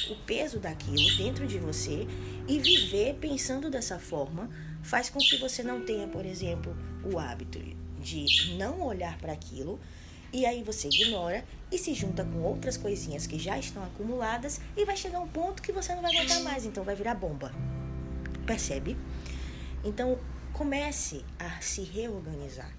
o 0.10 0.16
peso 0.26 0.60
daquilo 0.60 1.16
dentro 1.16 1.48
de 1.48 1.58
você 1.58 2.06
e 2.48 2.60
viver 2.60 3.16
pensando 3.16 3.70
dessa 3.70 3.98
forma 3.98 4.50
faz 4.86 5.10
com 5.10 5.20
que 5.20 5.38
você 5.38 5.64
não 5.64 5.82
tenha, 5.82 6.08
por 6.08 6.26
exemplo, 6.26 6.76
o 7.04 7.18
hábito 7.18 7.60
de 8.00 8.56
não 8.56 8.82
olhar 8.82 9.18
para 9.18 9.34
aquilo 9.34 9.80
e 10.32 10.46
aí 10.46 10.62
você 10.64 10.88
ignora 10.88 11.44
e 11.72 11.78
se 11.78 11.94
junta 11.96 12.24
com 12.24 12.44
outras 12.44 12.78
coisinhas 12.78 13.26
que 13.26 13.40
já 13.40 13.58
estão 13.58 13.84
acumuladas 13.84 14.62
e 14.78 14.86
vai 14.86 14.96
chegar 14.96 15.20
um 15.20 15.28
ponto 15.28 15.64
que 15.64 15.72
você 15.72 15.94
não 15.96 16.04
vai 16.04 16.16
aguentar 16.16 16.40
mais, 16.42 16.66
então 16.66 16.84
vai 16.84 16.96
virar 16.96 17.16
bomba. 17.16 17.52
Percebe? 18.46 18.96
Então 19.84 20.20
comece 20.54 21.26
a 21.40 21.60
se 21.62 21.82
reorganizar. 21.82 22.72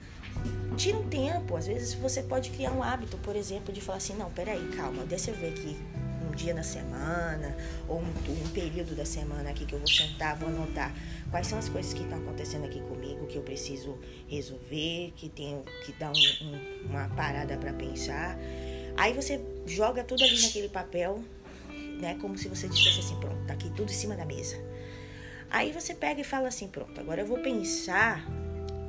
Tira 0.77 0.99
um 0.99 1.09
tempo, 1.09 1.57
às 1.57 1.67
vezes 1.67 1.95
você 1.95 2.23
pode 2.23 2.51
criar 2.51 2.71
um 2.71 2.83
hábito, 2.83 3.17
por 3.19 3.35
exemplo, 3.35 3.73
de 3.73 3.81
falar 3.81 3.99
assim, 3.99 4.15
não, 4.15 4.31
peraí, 4.31 4.69
calma, 4.77 5.05
deixa 5.05 5.33
eu 5.33 5.35
ver 5.35 5.49
aqui 5.49 5.77
dia 6.37 6.55
na 6.55 6.63
semana 6.63 7.57
ou 7.89 7.99
um, 7.99 8.05
um, 8.05 8.49
período 8.51 8.95
da 8.95 9.05
semana 9.05 9.51
aqui 9.51 9.65
que 9.65 9.75
eu 9.75 9.79
vou 9.79 9.89
sentar, 9.89 10.37
vou 10.37 10.49
anotar 10.49 10.95
quais 11.31 11.47
são 11.47 11.59
as 11.59 11.69
coisas 11.69 11.93
que 11.93 12.03
estão 12.03 12.19
acontecendo 12.19 12.67
aqui 12.67 12.81
comigo 12.81 13.27
que 13.27 13.37
eu 13.37 13.43
preciso 13.43 13.99
resolver, 14.29 15.13
que 15.17 15.29
tenho 15.29 15.65
que 15.85 15.93
dar 15.93 16.13
um, 16.13 16.47
um, 16.47 16.89
uma 16.91 17.09
parada 17.09 17.57
para 17.57 17.73
pensar. 17.73 18.39
Aí 18.97 19.13
você 19.13 19.41
joga 19.67 20.05
tudo 20.05 20.23
ali 20.23 20.41
naquele 20.41 20.69
papel, 20.69 21.25
né, 22.01 22.17
como 22.21 22.37
se 22.39 22.49
você 22.49 22.69
dissesse 22.69 23.01
assim, 23.01 23.17
pronto, 23.17 23.47
tá 23.47 23.55
aqui 23.55 23.71
tudo 23.71 23.91
em 23.91 23.95
cima 23.95 24.15
da 24.15 24.25
mesa. 24.25 24.57
Aí 25.51 25.73
você 25.73 25.95
pega 25.95 26.21
e 26.21 26.25
fala 26.25 26.49
assim, 26.49 26.69
pronto, 26.69 27.01
agora 27.01 27.23
eu 27.23 27.27
vou 27.27 27.39
pensar 27.39 28.25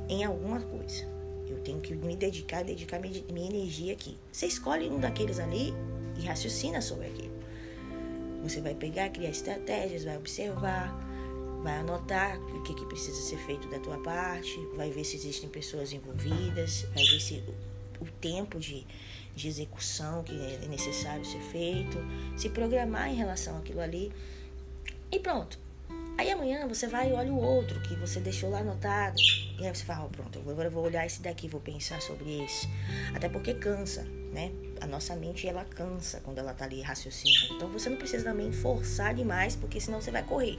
em 0.08 0.24
alguma 0.24 0.60
coisa. 0.60 1.06
Eu 1.48 1.60
tenho 1.60 1.80
que 1.80 1.94
me 1.94 2.14
dedicar, 2.14 2.62
dedicar 2.62 2.98
minha, 2.98 3.22
minha 3.32 3.48
energia 3.48 3.92
aqui. 3.92 4.16
Você 4.30 4.46
escolhe 4.46 4.88
um 4.88 5.00
daqueles 5.00 5.38
ali 5.38 5.72
e 6.18 6.26
raciocina 6.26 6.80
sobre 6.80 7.06
aquilo. 7.06 7.27
Você 8.48 8.62
vai 8.62 8.74
pegar, 8.74 9.10
criar 9.10 9.28
estratégias, 9.28 10.04
vai 10.04 10.16
observar, 10.16 10.88
vai 11.62 11.76
anotar 11.76 12.38
o 12.38 12.62
que, 12.62 12.74
que 12.74 12.86
precisa 12.86 13.20
ser 13.20 13.36
feito 13.38 13.68
da 13.68 13.78
tua 13.78 13.98
parte, 14.02 14.58
vai 14.74 14.90
ver 14.90 15.04
se 15.04 15.16
existem 15.16 15.50
pessoas 15.50 15.92
envolvidas, 15.92 16.86
vai 16.94 17.04
ver 17.04 17.20
se 17.20 17.44
o, 18.00 18.06
tempo 18.20 18.58
de, 18.58 18.86
de 19.36 19.48
execução 19.48 20.22
que 20.24 20.32
é 20.32 20.66
necessário 20.66 21.24
ser 21.26 21.40
feito, 21.40 21.98
se 22.36 22.48
programar 22.48 23.10
em 23.10 23.14
relação 23.14 23.58
àquilo 23.58 23.80
ali 23.80 24.10
e 25.12 25.18
pronto. 25.18 25.58
Aí 26.16 26.30
amanhã 26.30 26.66
você 26.66 26.88
vai 26.88 27.10
e 27.10 27.12
olha 27.12 27.30
o 27.30 27.38
outro 27.38 27.78
que 27.82 27.94
você 27.96 28.18
deixou 28.18 28.50
lá 28.50 28.60
anotado. 28.60 29.16
E 29.58 29.66
aí 29.66 29.74
você 29.74 29.84
fala, 29.84 30.06
oh, 30.06 30.08
pronto, 30.08 30.38
agora 30.38 30.68
eu 30.68 30.72
vou 30.72 30.84
olhar 30.84 31.04
esse 31.04 31.20
daqui, 31.20 31.48
vou 31.48 31.60
pensar 31.60 32.00
sobre 32.00 32.42
esse. 32.42 32.66
Até 33.14 33.28
porque 33.28 33.52
cansa, 33.54 34.06
né? 34.32 34.52
A 34.80 34.86
nossa 34.86 35.16
mente, 35.16 35.46
ela 35.46 35.64
cansa 35.64 36.20
quando 36.20 36.38
ela 36.38 36.52
tá 36.54 36.64
ali 36.64 36.80
raciocinando. 36.80 37.54
Então 37.54 37.68
você 37.68 37.88
não 37.88 37.96
precisa 37.96 38.24
também 38.24 38.52
forçar 38.52 39.14
demais, 39.14 39.56
porque 39.56 39.80
senão 39.80 40.00
você 40.00 40.10
vai 40.10 40.22
correr. 40.22 40.58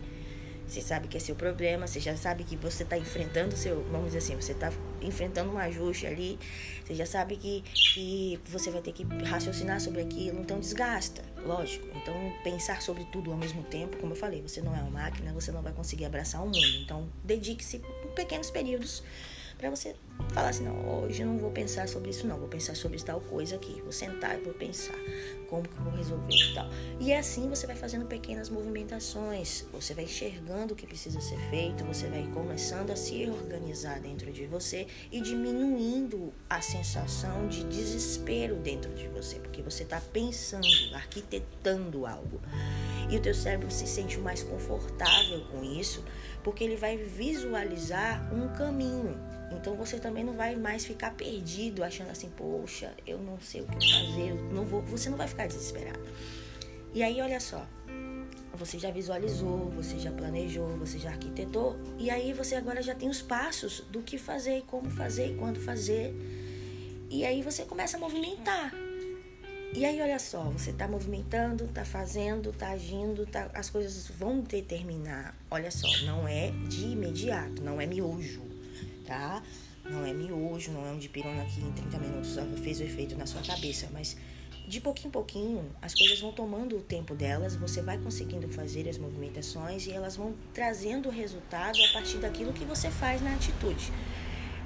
Você 0.69 0.81
sabe 0.81 1.07
que 1.07 1.17
é 1.17 1.19
seu 1.19 1.35
problema, 1.35 1.87
você 1.87 1.99
já 1.99 2.15
sabe 2.15 2.43
que 2.43 2.55
você 2.55 2.83
está 2.83 2.95
enfrentando 2.95 3.57
seu, 3.57 3.83
vamos 3.85 4.13
dizer 4.13 4.19
assim, 4.19 4.35
você 4.35 4.51
está 4.51 4.71
enfrentando 5.01 5.51
um 5.51 5.57
ajuste 5.57 6.05
ali, 6.05 6.37
você 6.85 6.93
já 6.93 7.07
sabe 7.07 7.37
que, 7.37 7.63
que 7.95 8.39
você 8.45 8.69
vai 8.69 8.79
ter 8.79 8.91
que 8.91 9.03
raciocinar 9.25 9.79
sobre 9.79 10.01
aquilo, 10.01 10.39
então 10.39 10.59
desgasta, 10.59 11.23
lógico. 11.43 11.87
Então 11.97 12.13
pensar 12.43 12.83
sobre 12.83 13.03
tudo 13.05 13.31
ao 13.31 13.37
mesmo 13.37 13.63
tempo, 13.63 13.97
como 13.97 14.11
eu 14.11 14.15
falei, 14.15 14.43
você 14.43 14.61
não 14.61 14.75
é 14.75 14.79
uma 14.79 14.91
máquina, 14.91 15.33
você 15.33 15.51
não 15.51 15.63
vai 15.63 15.73
conseguir 15.73 16.05
abraçar 16.05 16.43
o 16.43 16.45
mundo. 16.45 16.77
Então 16.83 17.09
dedique-se 17.23 17.77
em 17.77 18.13
pequenos 18.13 18.51
períodos 18.51 19.01
para 19.59 19.69
você 19.69 19.93
falar 20.33 20.49
assim, 20.49 20.63
não, 20.63 21.03
hoje 21.03 21.23
não 21.23 21.37
vou 21.37 21.51
pensar 21.51 21.87
sobre 21.87 22.09
isso 22.11 22.25
não, 22.25 22.37
vou 22.37 22.47
pensar 22.47 22.75
sobre 22.75 22.97
tal 23.03 23.19
coisa 23.19 23.57
aqui, 23.57 23.81
vou 23.81 23.91
sentar 23.91 24.39
e 24.39 24.41
vou 24.41 24.53
pensar 24.53 24.95
como 25.49 25.67
que 25.67 25.77
eu 25.77 25.83
vou 25.83 25.93
resolver 25.93 26.33
e 26.33 26.53
tal. 26.53 26.69
E 26.99 27.13
assim 27.13 27.49
você 27.49 27.67
vai 27.67 27.75
fazendo 27.75 28.05
pequenas 28.05 28.49
movimentações, 28.49 29.65
você 29.73 29.93
vai 29.93 30.05
enxergando 30.05 30.73
o 30.73 30.77
que 30.77 30.87
precisa 30.87 31.19
ser 31.19 31.37
feito, 31.49 31.83
você 31.83 32.07
vai 32.07 32.25
começando 32.33 32.91
a 32.91 32.95
se 32.95 33.29
organizar 33.29 33.99
dentro 33.99 34.31
de 34.31 34.45
você 34.45 34.87
e 35.11 35.19
diminuindo 35.19 36.33
a 36.49 36.61
sensação 36.61 37.47
de 37.49 37.65
desespero 37.65 38.55
dentro 38.55 38.93
de 38.93 39.07
você, 39.09 39.39
porque 39.39 39.61
você 39.61 39.83
está 39.83 39.99
pensando, 39.99 40.67
arquitetando 40.93 42.05
algo. 42.05 42.39
E 43.09 43.17
o 43.17 43.19
teu 43.19 43.33
cérebro 43.33 43.71
se 43.71 43.87
sente 43.87 44.17
mais 44.19 44.43
confortável 44.43 45.41
com 45.51 45.63
isso, 45.63 46.03
porque 46.43 46.63
ele 46.63 46.75
vai 46.75 46.95
visualizar 46.97 48.33
um 48.33 48.47
caminho. 48.49 49.19
Então 49.51 49.75
você 49.75 49.99
também 49.99 50.23
não 50.23 50.33
vai 50.33 50.55
mais 50.55 50.85
ficar 50.85 51.15
perdido 51.15 51.83
achando 51.83 52.11
assim, 52.11 52.29
poxa, 52.29 52.93
eu 53.05 53.17
não 53.17 53.39
sei 53.39 53.61
o 53.61 53.65
que 53.65 53.91
fazer, 53.91 54.33
não 54.53 54.63
vou, 54.65 54.81
você 54.83 55.09
não 55.09 55.17
vai 55.17 55.27
ficar 55.27 55.47
desesperado. 55.47 55.99
E 56.93 57.01
aí 57.01 57.19
olha 57.21 57.39
só, 57.39 57.65
você 58.53 58.77
já 58.77 58.91
visualizou, 58.91 59.69
você 59.69 59.97
já 59.97 60.11
planejou, 60.11 60.67
você 60.77 60.99
já 60.99 61.09
arquitetou, 61.09 61.77
e 61.97 62.09
aí 62.09 62.33
você 62.33 62.55
agora 62.55 62.81
já 62.81 62.93
tem 62.93 63.09
os 63.09 63.21
passos 63.21 63.83
do 63.89 64.01
que 64.01 64.17
fazer, 64.17 64.63
como 64.67 64.89
fazer 64.89 65.33
e 65.33 65.35
quando 65.35 65.59
fazer. 65.59 66.13
E 67.09 67.25
aí 67.25 67.41
você 67.41 67.63
começa 67.63 67.97
a 67.97 67.99
movimentar. 67.99 68.73
E 69.71 69.85
aí, 69.85 70.01
olha 70.01 70.17
só, 70.17 70.43
você 70.45 70.71
está 70.71 70.87
movimentando, 70.87 71.65
está 71.65 71.85
fazendo, 71.85 72.49
está 72.49 72.69
agindo, 72.69 73.25
tá, 73.27 73.51
as 73.53 73.69
coisas 73.69 74.07
vão 74.07 74.41
determinar. 74.41 75.35
Olha 75.51 75.69
só, 75.69 75.87
não 76.05 76.27
é 76.27 76.51
de 76.67 76.85
imediato, 76.85 77.61
não 77.61 77.79
é 77.79 77.85
miojo, 77.85 78.41
tá? 79.05 79.43
Não 79.85 80.03
é 80.05 80.11
miojo, 80.11 80.71
não 80.71 80.87
é 80.87 80.91
um 80.91 80.97
dipirona 80.97 81.45
que 81.45 81.61
em 81.61 81.71
30 81.71 81.99
minutos 81.99 82.35
fez 82.63 82.79
o 82.79 82.83
efeito 82.83 83.15
na 83.15 83.27
sua 83.27 83.41
cabeça, 83.43 83.87
mas 83.93 84.17
de 84.67 84.81
pouquinho 84.81 85.07
em 85.07 85.11
pouquinho 85.11 85.75
as 85.81 85.93
coisas 85.93 86.19
vão 86.19 86.31
tomando 86.31 86.77
o 86.77 86.81
tempo 86.81 87.15
delas, 87.15 87.55
você 87.55 87.81
vai 87.81 87.97
conseguindo 87.97 88.47
fazer 88.49 88.89
as 88.89 88.97
movimentações 88.97 89.85
e 89.85 89.91
elas 89.91 90.15
vão 90.15 90.35
trazendo 90.53 91.09
o 91.09 91.11
resultado 91.11 91.79
a 91.89 91.93
partir 91.93 92.17
daquilo 92.17 92.53
que 92.53 92.65
você 92.65 92.89
faz 92.89 93.21
na 93.21 93.33
atitude. 93.33 93.91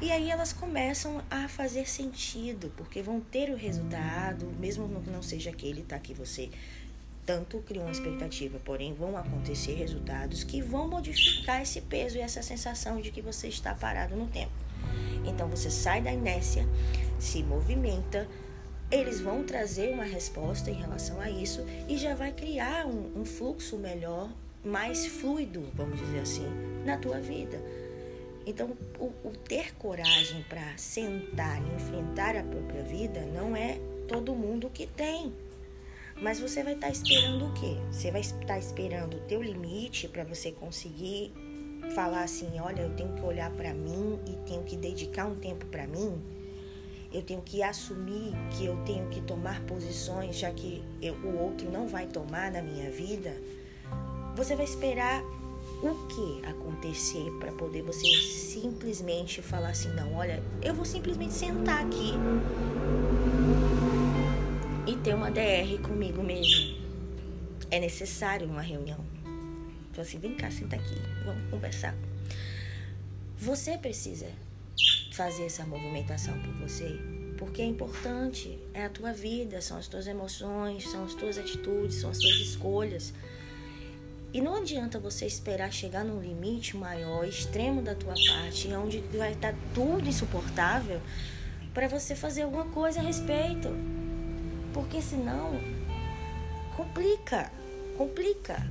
E 0.03 0.11
aí 0.11 0.29
elas 0.29 0.51
começam 0.51 1.23
a 1.31 1.47
fazer 1.47 1.87
sentido, 1.87 2.69
porque 2.75 3.01
vão 3.01 3.21
ter 3.21 3.49
o 3.49 3.55
resultado, 3.55 4.45
mesmo 4.59 5.01
que 5.01 5.09
não 5.09 5.23
seja 5.23 5.49
aquele 5.49 5.81
tá, 5.81 5.97
que 5.97 6.13
você 6.13 6.49
tanto 7.25 7.59
criou 7.59 7.85
uma 7.85 7.91
expectativa, 7.93 8.59
porém 8.65 8.93
vão 8.93 9.15
acontecer 9.15 9.75
resultados 9.75 10.43
que 10.43 10.61
vão 10.61 10.89
modificar 10.89 11.61
esse 11.61 11.79
peso 11.79 12.17
e 12.17 12.19
essa 12.19 12.41
sensação 12.41 12.99
de 12.99 13.11
que 13.11 13.21
você 13.21 13.47
está 13.47 13.73
parado 13.73 14.13
no 14.13 14.27
tempo. 14.27 14.51
Então 15.25 15.47
você 15.47 15.71
sai 15.71 16.01
da 16.01 16.11
inércia, 16.11 16.67
se 17.17 17.41
movimenta, 17.41 18.27
eles 18.91 19.21
vão 19.21 19.45
trazer 19.45 19.93
uma 19.93 20.03
resposta 20.03 20.69
em 20.69 20.73
relação 20.81 21.21
a 21.21 21.29
isso 21.29 21.65
e 21.87 21.97
já 21.97 22.13
vai 22.13 22.33
criar 22.33 22.85
um, 22.85 23.21
um 23.21 23.23
fluxo 23.23 23.77
melhor, 23.77 24.29
mais 24.65 25.05
fluido, 25.05 25.63
vamos 25.73 25.97
dizer 25.97 26.19
assim, 26.19 26.47
na 26.83 26.97
tua 26.97 27.21
vida. 27.21 27.57
Então, 28.45 28.75
o, 28.99 29.05
o 29.27 29.31
ter 29.47 29.73
coragem 29.75 30.43
para 30.43 30.77
sentar 30.77 31.61
e 31.61 31.75
enfrentar 31.75 32.35
a 32.35 32.43
própria 32.43 32.83
vida 32.83 33.21
não 33.33 33.55
é 33.55 33.79
todo 34.07 34.35
mundo 34.35 34.69
que 34.69 34.85
tem. 34.85 35.33
Mas 36.21 36.39
você 36.39 36.63
vai 36.63 36.73
estar 36.73 36.87
tá 36.87 36.93
esperando 36.93 37.47
o 37.47 37.53
quê? 37.53 37.75
Você 37.91 38.11
vai 38.11 38.21
estar 38.21 38.45
tá 38.45 38.59
esperando 38.59 39.17
o 39.17 39.19
teu 39.21 39.41
limite 39.41 40.07
para 40.07 40.23
você 40.23 40.51
conseguir 40.51 41.33
falar 41.95 42.23
assim, 42.23 42.59
olha, 42.59 42.81
eu 42.81 42.95
tenho 42.95 43.13
que 43.13 43.21
olhar 43.21 43.49
para 43.51 43.73
mim 43.73 44.19
e 44.27 44.35
tenho 44.47 44.63
que 44.63 44.75
dedicar 44.75 45.25
um 45.25 45.35
tempo 45.35 45.65
para 45.67 45.87
mim. 45.87 46.21
Eu 47.11 47.21
tenho 47.21 47.41
que 47.41 47.61
assumir 47.61 48.33
que 48.51 48.65
eu 48.65 48.75
tenho 48.85 49.07
que 49.09 49.21
tomar 49.21 49.61
posições 49.61 50.35
já 50.35 50.51
que 50.51 50.83
eu, 51.01 51.13
o 51.15 51.37
outro 51.37 51.69
não 51.71 51.87
vai 51.87 52.07
tomar 52.07 52.51
na 52.51 52.61
minha 52.61 52.89
vida. 52.89 53.35
Você 54.35 54.55
vai 54.55 54.65
esperar 54.65 55.21
o 55.91 56.07
que 56.07 56.45
acontecer 56.45 57.29
para 57.39 57.51
poder 57.51 57.81
você 57.81 58.07
simplesmente 58.21 59.41
falar 59.41 59.69
assim, 59.69 59.89
não, 59.89 60.13
olha, 60.15 60.41
eu 60.61 60.73
vou 60.73 60.85
simplesmente 60.85 61.33
sentar 61.33 61.85
aqui 61.85 62.13
e 64.87 64.95
ter 64.97 65.13
uma 65.13 65.29
DR 65.29 65.81
comigo 65.81 66.23
mesmo. 66.23 66.81
É 67.69 67.79
necessário 67.79 68.47
uma 68.47 68.61
reunião. 68.61 69.03
Então 69.91 70.01
assim, 70.01 70.19
vem 70.19 70.35
cá, 70.35 70.49
senta 70.49 70.77
aqui, 70.77 70.95
vamos 71.25 71.49
conversar. 71.49 71.93
Você 73.37 73.77
precisa 73.77 74.27
fazer 75.11 75.45
essa 75.45 75.65
movimentação 75.65 76.33
por 76.39 76.53
você, 76.53 76.97
porque 77.37 77.61
é 77.61 77.65
importante, 77.65 78.57
é 78.73 78.85
a 78.85 78.89
tua 78.89 79.11
vida, 79.11 79.59
são 79.59 79.77
as 79.77 79.87
tuas 79.89 80.07
emoções, 80.07 80.89
são 80.89 81.03
as 81.03 81.13
tuas 81.13 81.37
atitudes, 81.37 81.97
são 81.97 82.09
as 82.09 82.19
tuas 82.19 82.35
escolhas. 82.35 83.13
E 84.33 84.41
não 84.41 84.55
adianta 84.55 84.97
você 84.97 85.27
esperar 85.27 85.71
chegar 85.71 86.03
num 86.03 86.19
limite 86.19 86.75
maior, 86.75 87.23
extremo 87.23 87.83
da 87.83 87.93
tua 87.93 88.15
parte, 88.15 88.67
onde 88.73 88.97
vai 89.15 89.33
estar 89.33 89.53
tudo 89.75 90.09
insuportável, 90.09 90.99
para 91.71 91.87
você 91.87 92.15
fazer 92.15 92.41
alguma 92.41 92.65
coisa 92.65 92.99
a 92.99 93.03
respeito. 93.03 93.69
Porque 94.73 95.03
senão 95.03 95.51
complica, 96.75 97.51
complica. 97.95 98.67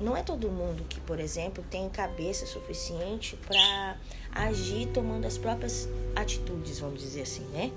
Não 0.00 0.16
é 0.16 0.24
todo 0.24 0.50
mundo 0.50 0.84
que, 0.88 1.00
por 1.02 1.20
exemplo, 1.20 1.64
tem 1.70 1.88
cabeça 1.88 2.44
suficiente 2.44 3.36
para 3.46 3.96
agir 4.32 4.88
tomando 4.88 5.24
as 5.24 5.38
próprias 5.38 5.88
atitudes, 6.16 6.80
vamos 6.80 7.00
dizer 7.00 7.22
assim, 7.22 7.44
né? 7.52 7.70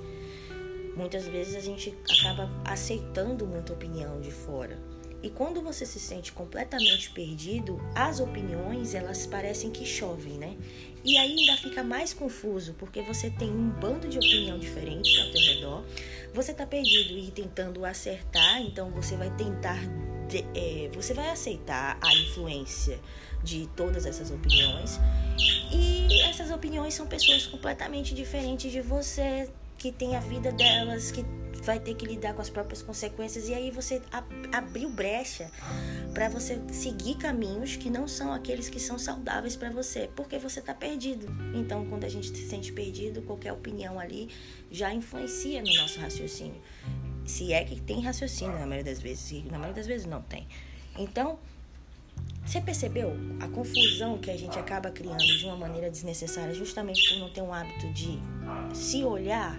Muitas 0.98 1.28
vezes 1.28 1.56
a 1.56 1.60
gente 1.60 1.96
acaba 2.10 2.50
aceitando 2.66 3.46
muita 3.46 3.72
opinião 3.72 4.20
de 4.20 4.32
fora 4.32 4.91
e 5.24 5.30
quando 5.30 5.62
você 5.62 5.86
se 5.86 6.00
sente 6.00 6.32
completamente 6.32 7.12
perdido, 7.12 7.80
as 7.94 8.20
opiniões 8.20 8.96
elas 8.96 9.28
parecem 9.28 9.70
que 9.70 9.86
chovem, 9.86 10.34
né? 10.34 10.58
E 11.04 11.18
aí 11.18 11.38
ainda 11.38 11.58
fica 11.58 11.84
mais 11.84 12.14
confuso, 12.14 12.74
porque 12.78 13.02
você 13.02 13.30
tem 13.30 13.50
um 13.50 13.70
bando 13.70 14.08
de 14.08 14.18
opinião 14.18 14.58
diferente 14.58 15.20
ao 15.20 15.32
teu 15.32 15.42
redor, 15.42 15.86
você 16.34 16.54
tá 16.54 16.66
perdido 16.66 17.18
e 17.18 17.30
tentando 17.32 17.86
acertar, 17.86 18.62
então 18.62 18.90
você 18.92 19.16
vai 19.16 19.30
tentar, 19.36 19.80
de, 20.28 20.46
é, 20.56 20.90
você 20.94 21.14
vai 21.14 21.30
aceitar 21.30 21.98
a 22.02 22.16
influência 22.16 23.00
de 23.44 23.68
todas 23.76 24.06
essas 24.06 24.32
opiniões. 24.32 25.00
E 25.72 26.22
essas 26.22 26.52
opiniões 26.52 26.94
são 26.94 27.08
pessoas 27.08 27.46
completamente 27.48 28.14
diferentes 28.14 28.72
de 28.72 28.82
você, 28.82 29.50
que 29.78 29.92
tem 29.92 30.16
a 30.16 30.20
vida 30.20 30.52
delas, 30.52 31.12
que 31.12 31.26
vai 31.62 31.80
ter 31.80 31.96
que 31.96 32.06
lidar 32.06 32.34
com 32.34 32.42
as 32.42 32.50
próprias 32.50 32.82
consequências 32.82 33.48
e 33.48 33.54
aí 33.54 33.72
você 33.72 34.02
abriu 34.52 34.90
brecha 34.90 35.50
para 36.14 36.28
você 36.28 36.60
seguir 36.72 37.16
caminhos 37.16 37.76
que 37.76 37.90
não 37.90 38.08
são 38.08 38.34
aqueles 38.34 38.70
que 38.70 38.80
são 38.80 38.98
saudáveis 38.98 39.56
para 39.56 39.70
você, 39.70 40.10
porque 40.16 40.38
você 40.38 40.60
está 40.60 40.74
perdido. 40.74 41.28
Então, 41.54 41.86
quando 41.86 42.04
a 42.04 42.10
gente 42.10 42.28
se 42.28 42.48
sente 42.48 42.72
perdido, 42.72 43.22
qualquer 43.22 43.54
opinião 43.54 44.00
ali 44.00 44.30
já 44.70 44.94
influencia 44.94 45.62
no 45.62 45.74
nosso 45.76 46.00
raciocínio. 46.00 46.62
Se 47.26 47.54
é 47.54 47.64
que 47.64 47.80
tem 47.80 48.02
raciocínio 48.02 48.54
na 48.54 48.66
maioria 48.66 48.92
das 48.92 49.02
vezes, 49.02 49.32
e 49.32 49.42
na 49.44 49.58
maioria 49.58 49.76
das 49.76 49.88
vezes 49.88 50.08
não 50.08 50.22
tem. 50.22 50.48
Então, 50.98 51.40
você 52.46 52.60
percebeu 52.60 53.14
a 53.40 53.48
confusão 53.48 54.18
que 54.18 54.32
a 54.32 54.38
gente 54.38 54.58
acaba 54.58 54.90
criando 54.90 55.24
de 55.24 55.46
uma 55.46 55.56
maneira 55.56 55.90
desnecessária, 55.90 56.54
justamente 56.54 57.08
por 57.08 57.20
não 57.20 57.30
ter 57.30 57.42
um 57.42 57.54
hábito 57.54 57.88
de 57.94 58.20
se 58.74 59.04
olhar 59.04 59.58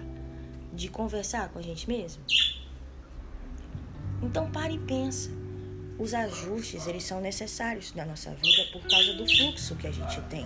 de 0.73 0.89
conversar 0.89 1.49
com 1.49 1.59
a 1.59 1.61
gente 1.61 1.87
mesmo? 1.87 2.23
Então 4.21 4.49
pare 4.51 4.75
e 4.75 4.79
pensa. 4.79 5.29
Os 5.99 6.13
ajustes, 6.13 6.87
eles 6.87 7.03
são 7.03 7.21
necessários 7.21 7.93
na 7.93 8.03
nossa 8.03 8.31
vida 8.31 8.67
por 8.71 8.81
causa 8.81 9.13
do 9.13 9.27
fluxo 9.27 9.75
que 9.75 9.85
a 9.85 9.91
gente 9.91 10.19
tem. 10.23 10.45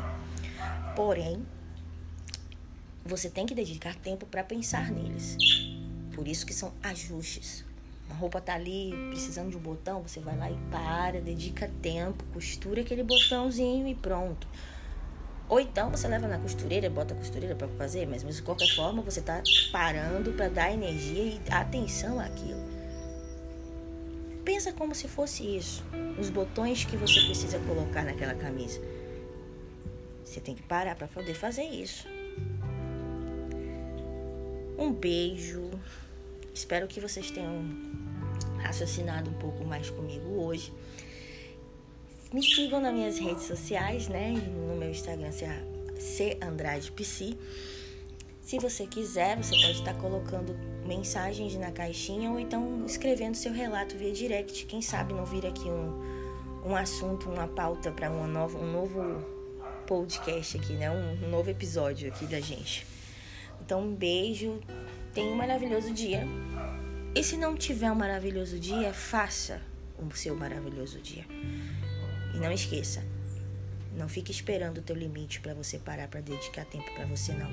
Porém, 0.95 1.45
você 3.05 3.29
tem 3.29 3.45
que 3.45 3.55
dedicar 3.55 3.95
tempo 3.95 4.25
para 4.25 4.43
pensar 4.43 4.91
neles. 4.91 5.37
Por 6.13 6.27
isso 6.27 6.45
que 6.45 6.53
são 6.53 6.73
ajustes. 6.83 7.63
Uma 8.07 8.15
roupa 8.15 8.41
tá 8.41 8.55
ali 8.55 8.91
precisando 9.09 9.51
de 9.51 9.57
um 9.57 9.59
botão, 9.59 10.01
você 10.01 10.19
vai 10.19 10.37
lá 10.37 10.49
e 10.51 10.57
para, 10.69 11.21
dedica 11.21 11.71
tempo, 11.81 12.23
costura 12.33 12.81
aquele 12.81 13.03
botãozinho 13.03 13.87
e 13.87 13.95
pronto. 13.95 14.47
Ou 15.49 15.59
então 15.59 15.89
você 15.89 16.07
leva 16.07 16.27
na 16.27 16.37
costureira, 16.37 16.89
bota 16.89 17.13
a 17.13 17.17
costureira 17.17 17.55
para 17.55 17.67
fazer, 17.69 18.05
mas, 18.05 18.23
de 18.23 18.41
qualquer 18.41 18.67
forma 18.75 19.01
você 19.01 19.21
está 19.21 19.41
parando 19.71 20.33
para 20.33 20.49
dar 20.49 20.73
energia 20.73 21.23
e 21.23 21.41
atenção 21.49 22.19
àquilo. 22.19 22.59
Pensa 24.43 24.73
como 24.73 24.93
se 24.93 25.07
fosse 25.07 25.43
isso, 25.43 25.83
os 26.19 26.29
botões 26.29 26.83
que 26.83 26.97
você 26.97 27.21
precisa 27.21 27.59
colocar 27.59 28.03
naquela 28.03 28.33
camisa. 28.33 28.81
Você 30.23 30.41
tem 30.41 30.55
que 30.55 30.63
parar 30.63 30.95
para 30.95 31.07
poder 31.07 31.33
fazer 31.33 31.63
isso. 31.63 32.07
Um 34.77 34.91
beijo. 34.91 35.69
Espero 36.53 36.87
que 36.87 36.99
vocês 36.99 37.31
tenham 37.31 37.65
raciocinado 38.61 39.29
um 39.29 39.33
pouco 39.33 39.63
mais 39.63 39.89
comigo 39.89 40.41
hoje. 40.41 40.73
Me 42.33 42.43
sigam 42.43 42.81
nas 42.81 42.93
minhas 42.93 43.17
redes 43.17 43.43
sociais, 43.43 44.09
né? 44.09 44.31
No 44.31 44.75
meu 44.75 44.89
Instagram, 44.89 45.31
C 45.97 46.37
Andrade 46.41 46.91
PC. 46.91 47.37
Se 48.41 48.59
você 48.59 48.85
quiser, 48.85 49.37
você 49.37 49.51
pode 49.51 49.79
estar 49.79 49.93
colocando 49.93 50.53
mensagens 50.85 51.55
na 51.55 51.71
caixinha 51.71 52.29
ou 52.29 52.37
então 52.37 52.85
escrevendo 52.85 53.35
seu 53.35 53.53
relato 53.53 53.95
via 53.95 54.11
direct. 54.11 54.65
Quem 54.65 54.81
sabe 54.81 55.13
não 55.13 55.25
vir 55.25 55.45
aqui 55.45 55.69
um, 55.69 56.65
um 56.65 56.75
assunto, 56.75 57.29
uma 57.29 57.47
pauta 57.47 57.91
para 57.91 58.11
um 58.11 58.27
novo, 58.27 58.59
podcast 59.85 60.57
aqui, 60.57 60.73
né? 60.73 60.91
Um, 60.91 61.25
um 61.25 61.29
novo 61.29 61.49
episódio 61.49 62.09
aqui 62.09 62.25
da 62.25 62.41
gente. 62.41 62.85
Então, 63.61 63.83
um 63.83 63.95
beijo, 63.95 64.59
tenha 65.13 65.31
um 65.31 65.35
maravilhoso 65.35 65.93
dia. 65.93 66.27
E 67.15 67.23
se 67.23 67.37
não 67.37 67.55
tiver 67.55 67.89
um 67.89 67.95
maravilhoso 67.95 68.59
dia, 68.59 68.93
faça 68.93 69.61
o 69.97 70.13
seu 70.15 70.35
maravilhoso 70.35 70.99
dia. 70.99 71.25
E 72.37 72.39
não 72.39 72.51
esqueça, 72.51 73.03
não 73.97 74.07
fique 74.07 74.31
esperando 74.31 74.77
o 74.77 74.81
teu 74.83 74.95
limite 74.95 75.39
para 75.39 75.55
você 75.55 75.79
parar 75.79 76.07
para 76.07 76.21
dedicar 76.21 76.65
tempo 76.65 76.85
para 76.93 77.07
você 77.07 77.33
não. 77.33 77.49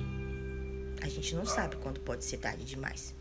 A 1.01 1.09
gente 1.09 1.33
não 1.33 1.43
sabe 1.43 1.75
quando 1.77 1.99
pode 2.01 2.23
ser 2.23 2.37
tarde 2.37 2.63
demais. 2.63 3.15